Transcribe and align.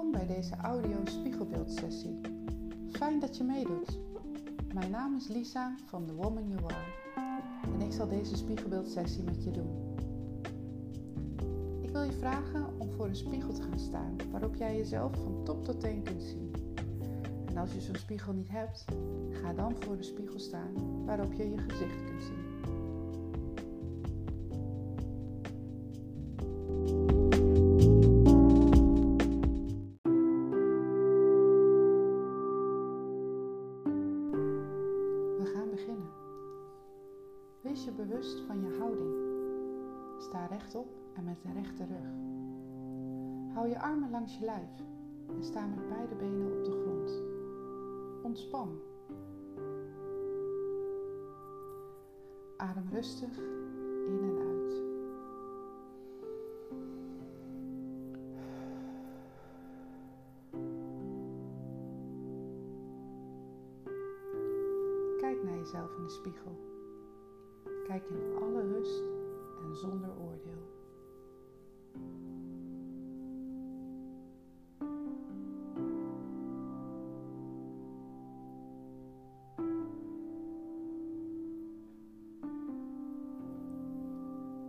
Welkom 0.00 0.26
bij 0.26 0.36
deze 0.36 0.56
audio 0.56 0.96
spiegelbeeldsessie. 1.04 2.20
Fijn 2.90 3.20
dat 3.20 3.36
je 3.36 3.44
meedoet. 3.44 3.98
Mijn 4.74 4.90
naam 4.90 5.16
is 5.16 5.28
Lisa 5.28 5.74
van 5.86 6.06
The 6.06 6.14
Woman 6.14 6.48
You 6.48 6.60
Are 6.64 7.42
en 7.74 7.80
ik 7.80 7.92
zal 7.92 8.08
deze 8.08 8.36
spiegelbeeldsessie 8.36 9.22
met 9.22 9.44
je 9.44 9.50
doen. 9.50 9.96
Ik 11.80 11.90
wil 11.90 12.02
je 12.02 12.12
vragen 12.12 12.66
om 12.78 12.90
voor 12.90 13.06
een 13.06 13.16
spiegel 13.16 13.52
te 13.52 13.62
gaan 13.62 13.78
staan 13.78 14.16
waarop 14.30 14.54
jij 14.54 14.76
jezelf 14.76 15.12
van 15.14 15.44
top 15.44 15.64
tot 15.64 15.80
teen 15.80 16.02
kunt 16.02 16.22
zien. 16.22 16.52
En 17.46 17.56
als 17.56 17.72
je 17.72 17.80
zo'n 17.80 17.96
spiegel 17.96 18.32
niet 18.32 18.50
hebt, 18.50 18.84
ga 19.30 19.52
dan 19.52 19.74
voor 19.78 19.96
de 19.96 20.02
spiegel 20.02 20.38
staan 20.38 21.04
waarop 21.04 21.32
je 21.32 21.50
je 21.50 21.58
gezicht 21.58 22.04
kunt 22.04 22.22
zien. 22.22 22.49
Wees 37.80 37.88
je 37.88 38.06
bewust 38.06 38.40
van 38.40 38.60
je 38.60 38.76
houding. 38.78 39.14
Sta 40.18 40.46
rechtop 40.46 40.86
en 41.14 41.24
met 41.24 41.42
de 41.42 41.52
rechte 41.52 41.84
rug. 41.84 42.08
Hou 43.54 43.68
je 43.68 43.80
armen 43.80 44.10
langs 44.10 44.38
je 44.38 44.44
lijf 44.44 44.70
en 45.28 45.44
sta 45.44 45.66
met 45.66 45.88
beide 45.88 46.14
benen 46.14 46.58
op 46.58 46.64
de 46.64 46.70
grond. 46.70 47.22
Ontspan. 48.22 48.80
Adem 52.56 52.88
rustig 52.90 53.38
in 54.06 54.20
en 54.22 54.38
uit. 54.48 54.82
Kijk 65.18 65.42
naar 65.42 65.56
jezelf 65.56 65.96
in 65.96 66.02
de 66.02 66.10
spiegel. 66.10 66.69
Kijk 67.90 68.08
in 68.10 68.36
alle 68.42 68.62
rust 68.62 69.02
en 69.64 69.76
zonder 69.76 70.10
oordeel. 70.18 70.68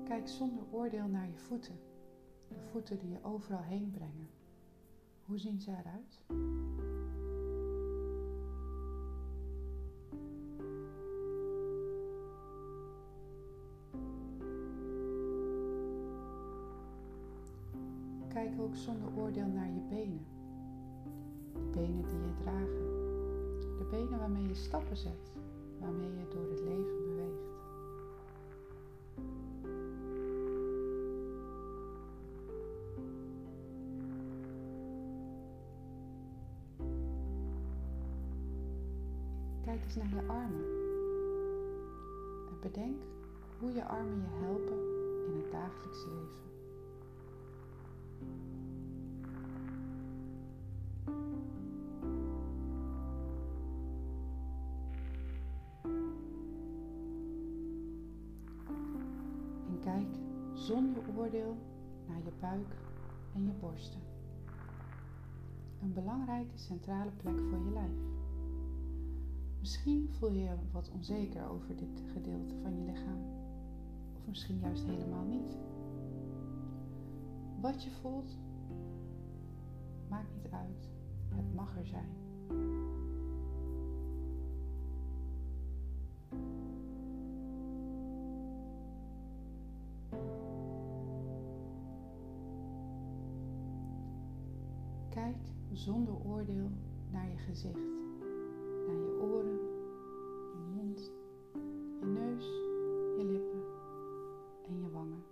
Kijk 0.03 0.27
zonder 0.27 0.63
oordeel 0.71 1.07
naar 1.07 1.27
je 1.27 1.37
voeten. 1.37 1.79
De 2.47 2.59
voeten 2.71 2.99
die 2.99 3.09
je 3.09 3.23
overal 3.23 3.61
heen 3.61 3.91
brengen. 3.91 4.29
Hoe 5.25 5.37
zien 5.37 5.59
ze 5.59 5.71
eruit? 5.71 6.21
Waarmee 25.79 26.09
je 26.09 26.27
door 26.29 26.49
het 26.49 26.59
leven 26.59 26.97
beweegt. 27.07 27.49
Kijk 39.63 39.83
eens 39.83 39.95
naar 39.95 40.09
je 40.09 40.27
armen. 40.27 40.65
En 42.49 42.59
bedenk 42.61 43.01
hoe 43.59 43.73
je 43.73 43.85
armen 43.85 44.19
je 44.19 44.45
helpen 44.45 44.79
in 45.27 45.41
het 45.41 45.51
dagelijks 45.51 46.05
leven. 46.05 46.50
Buik 62.41 62.75
en 63.33 63.45
je 63.45 63.51
borsten. 63.59 64.01
Een 65.81 65.93
belangrijke 65.93 66.57
centrale 66.57 67.11
plek 67.11 67.39
voor 67.39 67.59
je 67.63 67.71
lijf. 67.71 67.99
Misschien 69.59 70.09
voel 70.09 70.31
je 70.31 70.41
je 70.41 70.55
wat 70.71 70.91
onzeker 70.93 71.49
over 71.49 71.75
dit 71.75 72.03
gedeelte 72.13 72.55
van 72.61 72.75
je 72.75 72.91
lichaam. 72.91 73.21
Of 74.15 74.27
misschien 74.27 74.59
juist 74.59 74.85
helemaal 74.85 75.25
niet. 75.25 75.57
Wat 77.59 77.83
je 77.83 77.91
voelt, 77.91 78.37
maakt 80.09 80.35
niet 80.35 80.51
uit. 80.51 80.89
Het 81.29 81.53
mag 81.55 81.77
er 81.77 81.85
zijn. 81.85 82.09
Zonder 95.73 96.13
oordeel 96.25 96.71
naar 97.11 97.29
je 97.29 97.37
gezicht, 97.37 97.89
naar 98.87 98.95
je 98.95 99.19
oren, 99.21 99.59
je 100.53 100.73
mond, 100.75 101.11
je 101.99 102.05
neus, 102.05 102.45
je 103.17 103.23
lippen 103.25 103.63
en 104.67 104.79
je 104.79 104.89
wangen. 104.91 105.23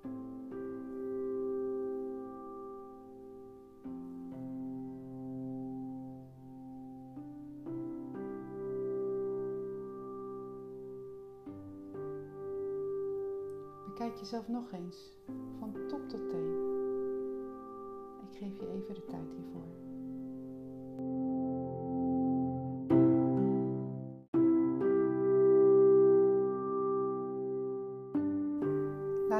Bekijk 13.87 14.15
jezelf 14.15 14.47
nog 14.47 14.71
eens, 14.71 15.17
van 15.59 15.73
top 15.87 16.09
tot 16.09 16.29
teen. 16.29 16.77
Ik 18.31 18.37
geef 18.37 18.59
je 18.59 18.67
even 18.67 18.93
de 18.93 19.05
tijd 19.05 19.31
hiervoor. 19.35 19.88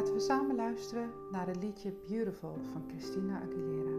Laten 0.09 0.27
we 0.27 0.33
samen 0.33 0.55
luisteren 0.55 1.11
naar 1.31 1.47
het 1.47 1.63
liedje 1.63 1.93
Beautiful 2.07 2.57
van 2.71 2.83
Christina 2.87 3.41
Aguilera. 3.41 3.98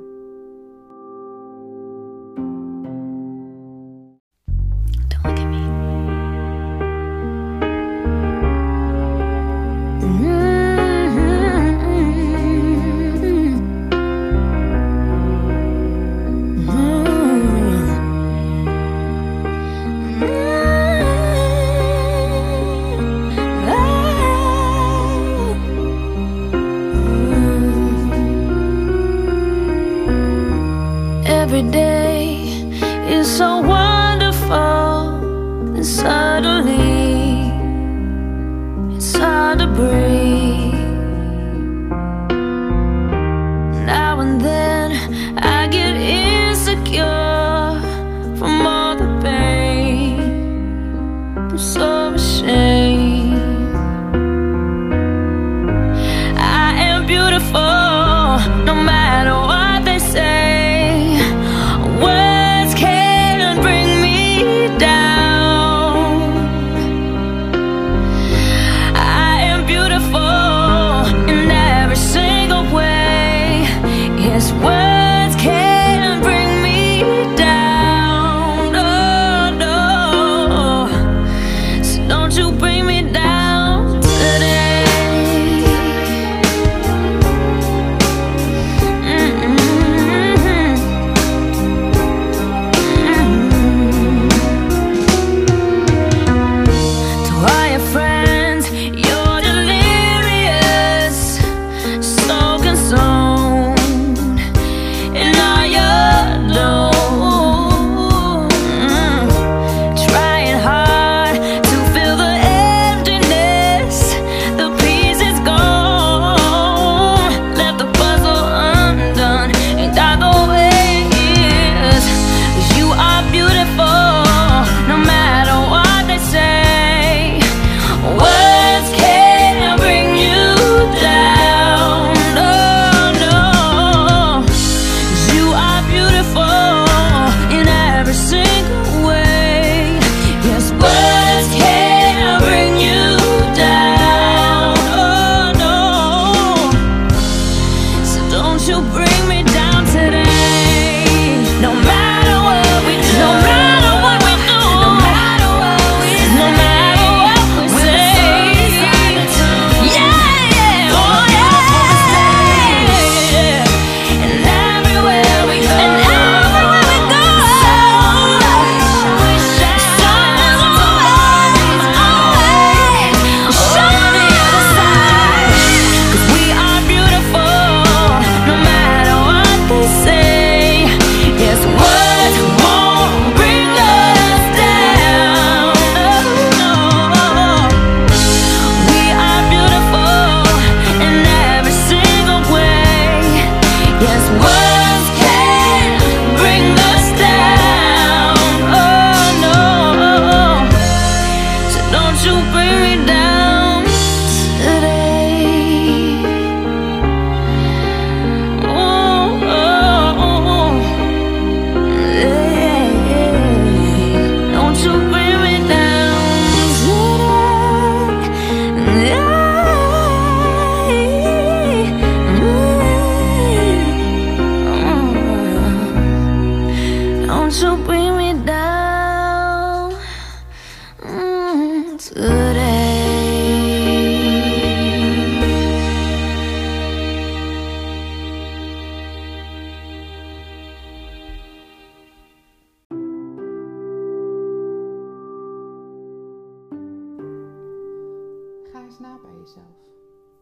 Ga 248.72 248.82
eens 248.84 248.98
na 248.98 249.18
bij 249.22 249.38
jezelf. 249.38 249.76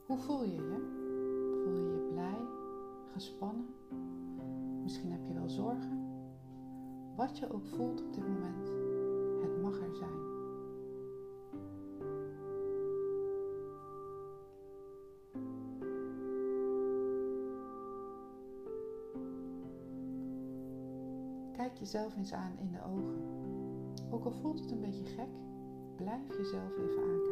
Hoe 0.06 0.18
voel 0.18 0.44
je 0.44 0.54
je? 0.54 0.78
Voel 1.64 1.74
je 1.74 1.92
je 1.92 2.08
blij, 2.12 2.38
gespannen? 3.12 3.66
Misschien 4.82 5.12
heb 5.12 5.20
je 5.26 5.34
wel 5.34 5.48
zorgen? 5.48 6.06
Wat 7.16 7.38
je 7.38 7.52
ook 7.52 7.66
voelt 7.66 8.00
op 8.00 8.14
dit 8.14 8.28
moment, 8.28 8.68
het 9.42 9.62
mag 9.62 9.80
er 9.80 9.94
zijn. 9.94 10.26
Kijk 21.52 21.78
jezelf 21.78 22.16
eens 22.16 22.32
aan 22.32 22.58
in 22.58 22.72
de 22.72 22.84
ogen. 22.84 23.22
Ook 24.10 24.24
al 24.24 24.32
voelt 24.32 24.60
het 24.60 24.70
een 24.70 24.80
beetje 24.80 25.04
gek, 25.04 25.30
blijf 25.96 26.36
jezelf 26.36 26.76
even 26.76 27.02
aankijken. 27.02 27.27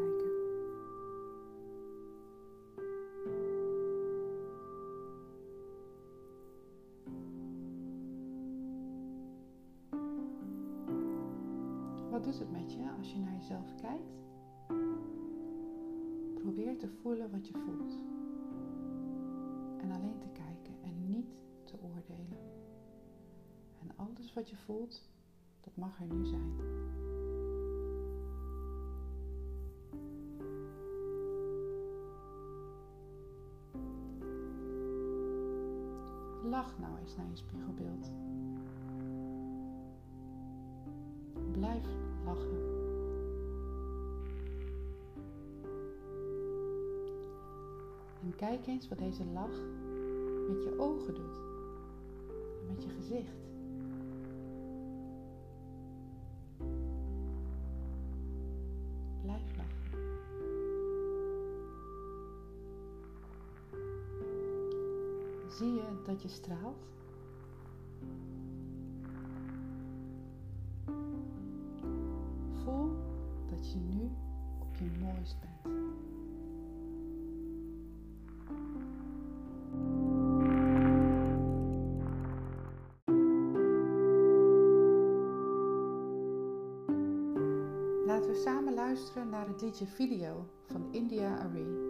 Wat 12.17 12.25
doet 12.25 12.39
het 12.39 12.51
met 12.51 12.73
je 12.73 12.91
als 12.99 13.13
je 13.13 13.19
naar 13.19 13.32
jezelf 13.32 13.75
kijkt? 13.75 14.13
Probeer 16.35 16.79
te 16.79 16.89
voelen 16.89 17.31
wat 17.31 17.49
je 17.49 17.53
voelt. 17.53 17.99
En 19.81 19.91
alleen 19.91 20.19
te 20.19 20.29
kijken 20.29 20.75
en 20.82 21.06
niet 21.06 21.27
te 21.65 21.75
oordelen. 21.82 22.39
En 23.81 23.91
alles 23.96 24.35
wat 24.35 24.51
je 24.51 24.56
voelt, 24.56 25.11
dat 25.61 25.77
mag 25.77 26.01
er 26.01 26.06
nu 26.06 26.27
zijn. 26.27 26.55
Lach 36.51 36.79
nou 36.79 36.99
eens 36.99 37.17
naar 37.17 37.29
je 37.29 37.37
spiegelbeeld. 37.37 38.11
Lachen. 42.24 42.74
En 48.22 48.34
kijk 48.36 48.66
eens 48.66 48.88
wat 48.88 48.98
deze 48.98 49.24
lach 49.24 49.60
met 50.48 50.62
je 50.62 50.74
ogen 50.78 51.14
doet. 51.14 51.36
En 52.60 52.66
met 52.66 52.82
je 52.82 52.88
gezicht. 52.88 53.44
Blijf 59.22 59.56
lachen. 59.56 59.74
Zie 65.48 65.74
je 65.74 66.02
dat 66.04 66.22
je 66.22 66.28
straalt? 66.28 66.86
Laten 88.06 88.30
we 88.30 88.40
samen 88.44 88.74
luisteren 88.74 89.28
naar 89.28 89.46
het 89.46 89.62
liedje 89.62 89.86
Video 89.86 90.46
van 90.66 90.88
India 90.92 91.38
Arie. 91.38 91.85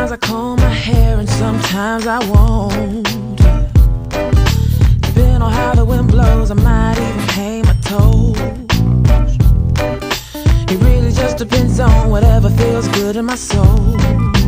Sometimes 0.00 0.24
I 0.24 0.26
comb 0.28 0.56
my 0.56 0.70
hair 0.70 1.18
and 1.18 1.28
sometimes 1.28 2.06
I 2.06 2.18
won't. 2.30 3.04
Depending 5.02 5.42
on 5.42 5.52
how 5.52 5.74
the 5.74 5.84
wind 5.84 6.08
blows, 6.08 6.50
I 6.50 6.54
might 6.54 6.96
even 6.96 7.26
paint 7.26 7.66
my 7.66 7.74
toes. 7.82 8.38
It 10.72 10.80
really 10.82 11.12
just 11.12 11.36
depends 11.36 11.80
on 11.80 12.08
whatever 12.08 12.48
feels 12.48 12.88
good 12.88 13.16
in 13.16 13.26
my 13.26 13.34
soul. 13.34 14.39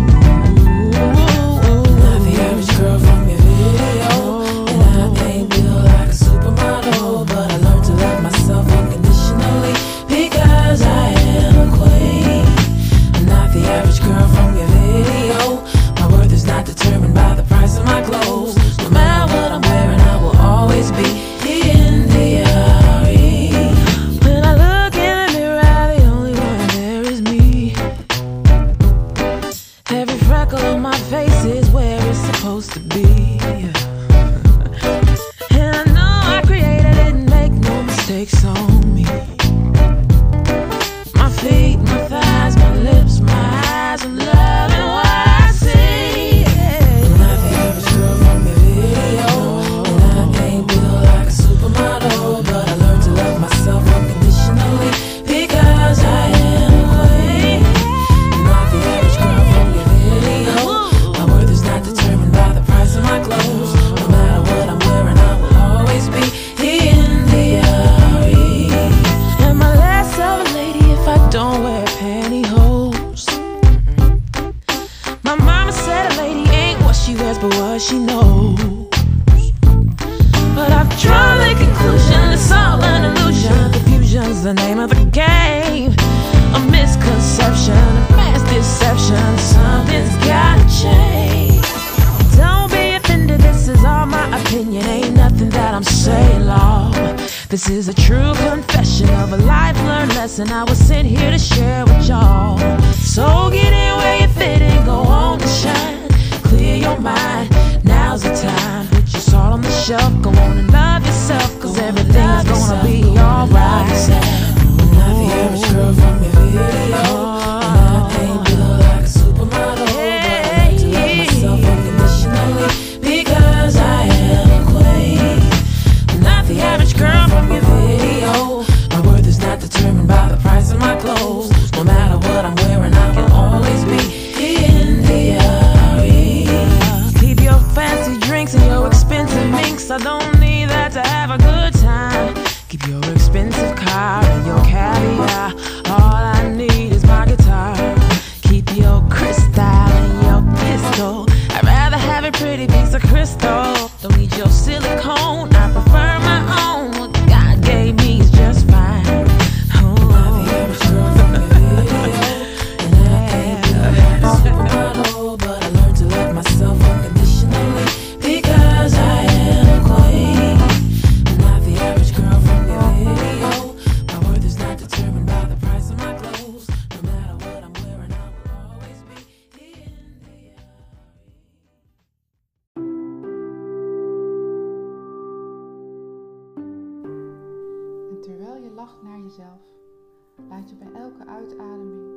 Laat 190.62 190.70
je 190.70 190.76
bij 190.76 191.00
elke 191.00 191.26
uitademing 191.26 192.12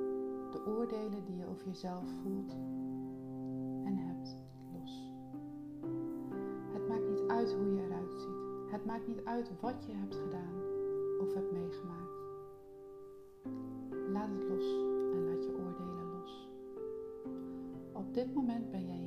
de 0.51 0.65
oordelen 0.65 1.25
die 1.25 1.35
je 1.35 1.47
over 1.47 1.65
jezelf 1.65 2.09
voelt 2.23 2.53
en 3.85 3.97
hebt 3.97 4.35
los. 4.73 5.13
Het 6.73 6.87
maakt 6.87 7.09
niet 7.09 7.23
uit 7.27 7.53
hoe 7.53 7.73
je 7.73 7.81
eruit 7.81 8.13
ziet. 8.13 8.71
Het 8.71 8.85
maakt 8.85 9.07
niet 9.07 9.23
uit 9.23 9.51
wat 9.59 9.85
je 9.85 9.93
hebt 9.93 10.15
gedaan 10.15 10.55
of 11.19 11.33
hebt 11.33 11.51
meegemaakt. 11.51 12.19
Laat 14.11 14.29
het 14.29 14.43
los 14.49 14.65
en 15.13 15.25
laat 15.25 15.43
je 15.43 15.51
oordelen 15.65 16.19
los. 16.19 16.49
Op 17.91 18.13
dit 18.13 18.33
moment 18.33 18.71
ben 18.71 18.85
jij 18.85 19.04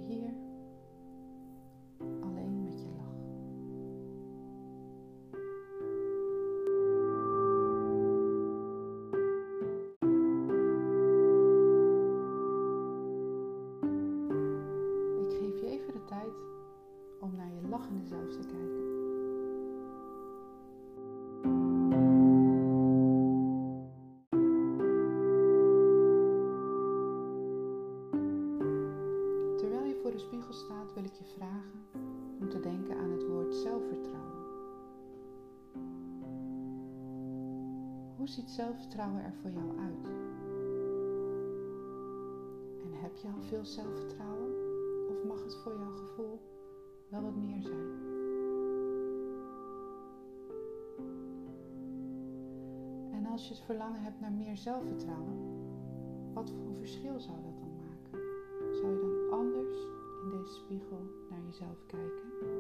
zelfvertrouwen 38.59 39.25
er 39.25 39.33
voor 39.41 39.51
jou 39.51 39.79
uit? 39.79 40.07
En 42.85 42.93
heb 42.93 43.17
je 43.17 43.29
al 43.29 43.41
veel 43.41 43.65
zelfvertrouwen? 43.65 44.51
Of 45.09 45.25
mag 45.25 45.43
het 45.45 45.57
voor 45.57 45.79
jouw 45.79 45.91
gevoel 45.91 46.41
wel 47.09 47.23
wat 47.23 47.37
meer 47.37 47.63
zijn? 47.63 47.91
En 53.13 53.27
als 53.27 53.49
je 53.49 53.55
het 53.55 53.63
verlangen 53.63 54.03
hebt 54.03 54.21
naar 54.21 54.33
meer 54.33 54.57
zelfvertrouwen, 54.57 55.39
wat 56.33 56.51
voor 56.51 56.75
verschil 56.75 57.21
zou 57.21 57.37
dat 57.43 57.59
dan 57.59 57.77
maken? 57.77 58.21
Zou 58.75 58.93
je 58.93 59.01
dan 59.01 59.39
anders 59.39 59.79
in 60.23 60.31
deze 60.31 60.55
spiegel 60.55 61.01
naar 61.31 61.41
jezelf 61.47 61.87
kijken? 61.87 62.58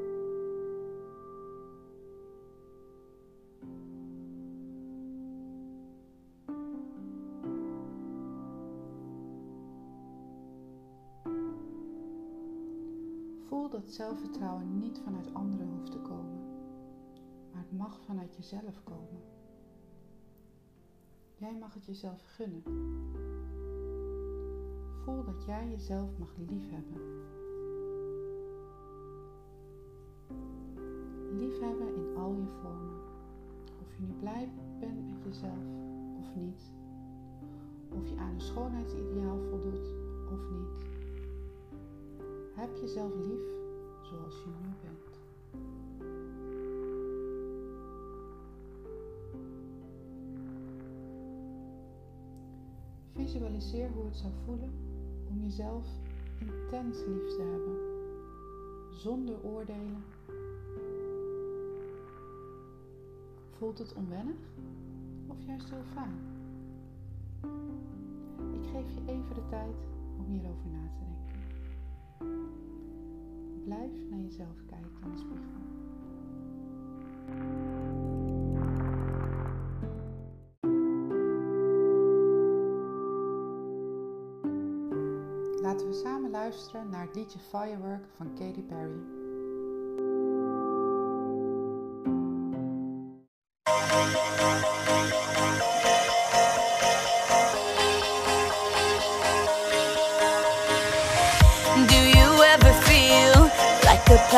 Zelfvertrouwen 13.92 14.78
niet 14.78 15.00
vanuit 15.04 15.34
anderen 15.34 15.68
hoeft 15.68 15.92
te 15.92 15.98
komen, 15.98 16.38
maar 17.52 17.62
het 17.62 17.78
mag 17.78 18.00
vanuit 18.00 18.36
jezelf 18.36 18.82
komen. 18.84 19.20
Jij 21.36 21.56
mag 21.60 21.74
het 21.74 21.84
jezelf 21.84 22.22
gunnen. 22.26 22.62
Voel 25.04 25.24
dat 25.24 25.44
jij 25.44 25.68
jezelf 25.68 26.18
mag 26.18 26.36
liefhebben. 26.36 27.00
Liefhebben 31.38 31.94
in 31.94 32.16
al 32.16 32.34
je 32.34 32.46
vormen. 32.62 33.00
Of 33.82 33.96
je 33.96 34.02
nu 34.02 34.12
blij 34.20 34.48
bent 34.80 35.06
met 35.06 35.24
jezelf 35.24 35.64
of 36.20 36.34
niet. 36.34 36.72
Of 37.88 38.08
je 38.08 38.16
aan 38.16 38.34
een 38.34 38.40
schoonheidsideaal 38.40 39.38
voldoet 39.50 39.92
of 40.32 40.40
niet. 40.50 40.86
Heb 42.54 42.76
jezelf 42.76 43.14
lief 43.14 43.57
zoals 44.08 44.34
je 44.44 44.50
nu 44.62 44.68
bent. 44.82 45.20
Visualiseer 53.12 53.90
hoe 53.90 54.04
het 54.04 54.16
zou 54.16 54.32
voelen 54.44 54.72
om 55.28 55.42
jezelf 55.42 55.86
intens 56.38 56.98
lief 57.06 57.36
te 57.36 57.42
hebben, 57.42 57.76
zonder 58.98 59.42
oordelen. 59.42 60.04
Voelt 63.56 63.78
het 63.78 63.94
onwennig 63.94 64.36
of 65.26 65.36
juist 65.46 65.70
heel 65.70 65.84
fijn? 65.92 66.18
Ik 68.52 68.70
geef 68.72 68.94
je 68.94 69.12
even 69.12 69.34
de 69.34 69.48
tijd 69.48 69.76
om 70.18 70.24
hierover 70.24 70.70
na 70.70 70.88
te 70.92 71.04
denken. 71.04 71.28
Blijf 73.68 74.08
naar 74.10 74.20
jezelf 74.20 74.64
kijken 74.66 75.02
in 75.04 75.10
de 75.10 75.18
spiegel. 75.18 75.60
Laten 85.62 85.86
we 85.86 85.92
samen 85.92 86.30
luisteren 86.30 86.88
naar 86.90 87.06
het 87.06 87.14
liedje 87.14 87.38
Firework 87.38 88.08
van 88.16 88.34
Katy 88.34 88.62
Perry. 88.62 89.27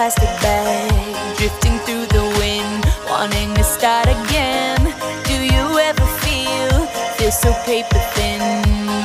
Plastic 0.01 0.33
bag 0.41 1.37
drifting 1.37 1.77
through 1.85 2.07
the 2.07 2.25
wind, 2.41 2.83
wanting 3.11 3.53
to 3.53 3.63
start 3.63 4.09
again? 4.09 4.81
Do 5.29 5.37
you 5.55 5.79
ever 5.79 6.07
feel 6.25 6.87
feel 7.17 7.31
so 7.31 7.53
paper 7.69 8.01
thin, 8.17 8.41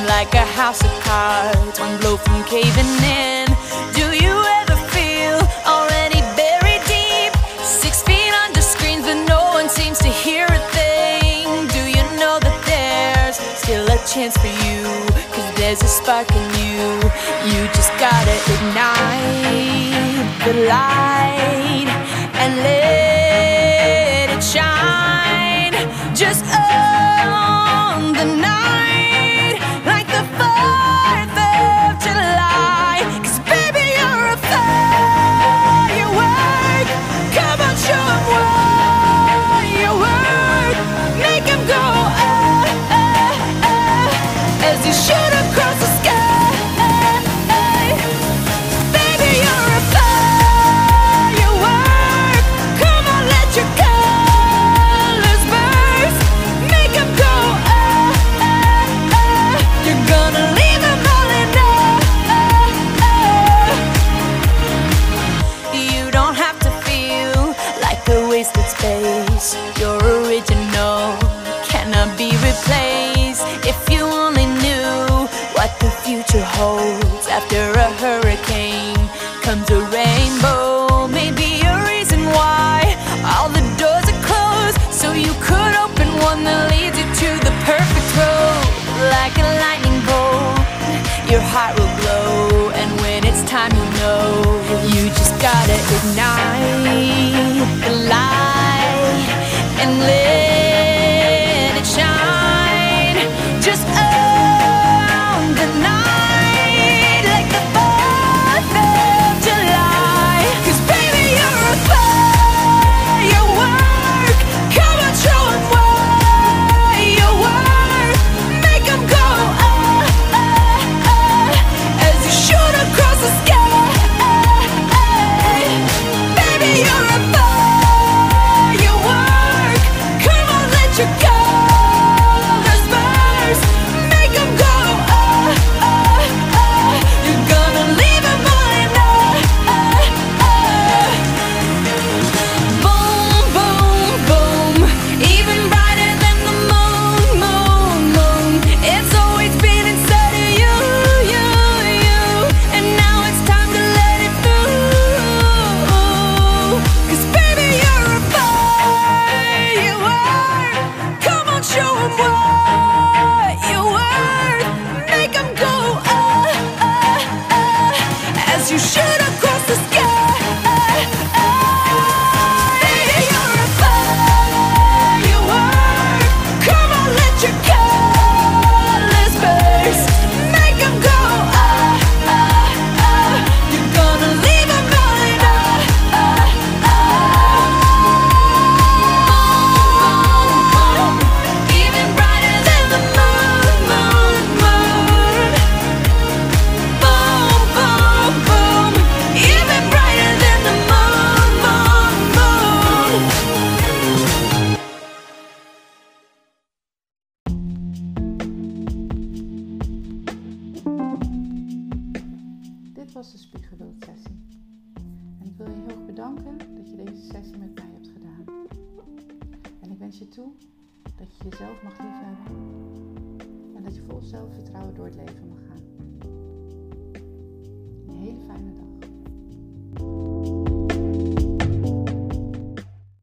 like 0.06 0.32
a 0.32 0.46
house 0.56 0.82
of 0.82 0.92
cards, 1.04 1.78
one 1.78 2.00
blow 2.00 2.16
from 2.16 2.42
caving 2.44 2.92
in? 3.04 3.44
Do 3.92 4.06
you 4.24 4.34
ever 4.60 4.76
feel 4.96 5.36
already 5.68 6.20
buried 6.32 6.82
deep, 6.88 7.32
six 7.60 8.02
feet 8.02 8.32
under 8.44 8.62
screens, 8.62 9.04
but 9.04 9.20
no 9.28 9.52
one 9.52 9.68
seems 9.68 9.98
to 9.98 10.08
hear 10.08 10.46
a 10.48 10.62
thing? 10.78 11.44
Do 11.76 11.82
you 11.96 12.04
know 12.16 12.40
that 12.40 12.56
there's 12.64 13.36
still 13.60 13.84
a 13.84 13.98
chance 14.08 14.34
for 14.38 14.54
you? 14.64 14.80
Cause 15.34 15.48
there's 15.58 15.82
a 15.82 15.88
spark 15.98 16.30
in 16.30 16.46
you. 16.64 16.88
You 17.52 17.60
just 17.76 17.92
gotta 18.00 18.36
ignite 18.54 19.95
the 20.46 20.52
light 20.68 21.88
and 22.38 22.56
let 22.62 23.05
future 76.16 76.46
holds 76.56 77.26
after 77.28 77.60
a 77.72 77.90
hurricane 78.00 78.96
comes 79.42 79.68
a 79.68 79.80
rainbow. 79.92 81.06
Maybe 81.08 81.60
a 81.60 81.76
reason 81.92 82.24
why 82.36 82.96
all 83.32 83.50
the 83.50 83.60
doors 83.76 84.06
are 84.12 84.22
closed, 84.24 84.78
so 84.90 85.12
you 85.12 85.32
could 85.44 85.74
open 85.84 86.08
one 86.24 86.40
that 86.44 86.70
leads 86.72 86.96
you 86.96 87.04
to 87.04 87.28
the 87.44 87.52
perfect 87.68 88.08
road. 88.16 88.64
Like 89.12 89.36
a 89.36 89.48
lightning 89.60 90.00
bolt, 90.08 90.56
your 91.28 91.44
heart 91.52 91.76
will 91.76 91.94
glow, 92.00 92.70
and 92.80 92.88
when 93.02 93.20
it's 93.28 93.44
time, 93.44 93.72
you 93.76 93.86
know 94.00 94.24
you 94.88 95.02
just 95.20 95.34
gotta 95.42 95.76
ignite 95.96 97.35